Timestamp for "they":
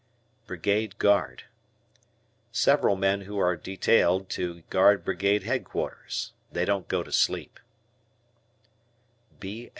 6.51-6.65